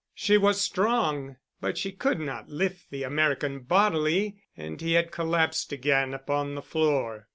[0.15, 5.71] She was strong, but she could not lift the American bodily and he had collapsed
[5.71, 7.27] again upon the floor.